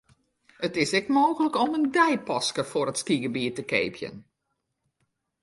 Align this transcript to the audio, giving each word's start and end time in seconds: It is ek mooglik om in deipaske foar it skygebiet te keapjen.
It 0.67 0.75
is 0.83 0.91
ek 0.99 1.07
mooglik 1.17 1.55
om 1.63 1.75
in 1.77 1.85
deipaske 1.97 2.63
foar 2.71 2.89
it 2.91 3.01
skygebiet 3.03 3.55
te 3.57 3.63
keapjen. 3.71 4.15